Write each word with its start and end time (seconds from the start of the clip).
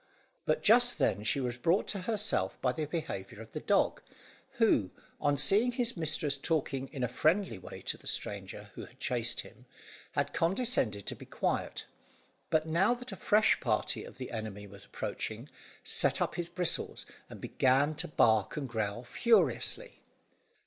But 0.45 0.63
just 0.63 0.97
then 0.97 1.21
she 1.21 1.39
was 1.39 1.59
brought 1.59 1.87
to 1.89 1.99
herself 2.09 2.59
by 2.59 2.71
the 2.71 2.85
behaviour 2.85 3.39
of 3.39 3.51
the 3.51 3.59
dog, 3.59 4.01
who, 4.53 4.89
on 5.19 5.37
seeing 5.37 5.73
his 5.73 5.95
mistress 5.95 6.39
talking 6.39 6.87
in 6.87 7.03
a 7.03 7.07
friendly 7.07 7.59
way 7.59 7.81
to 7.83 7.97
the 7.97 8.07
stranger 8.07 8.71
who 8.73 8.85
had 8.85 8.99
chased 8.99 9.41
him, 9.41 9.67
had 10.13 10.33
condescended 10.33 11.05
to 11.05 11.15
be 11.15 11.27
quiet, 11.27 11.85
but 12.49 12.65
now 12.65 12.95
that 12.95 13.11
a 13.11 13.15
fresh 13.15 13.59
party 13.59 14.03
of 14.03 14.17
the 14.17 14.31
enemy 14.31 14.65
was 14.65 14.85
approaching, 14.85 15.49
set 15.83 16.19
up 16.19 16.33
his 16.33 16.49
bristles, 16.49 17.05
and 17.29 17.39
began 17.39 17.93
to 17.93 18.07
bark 18.07 18.57
and 18.57 18.69
growl 18.69 19.03
furiously. 19.03 20.01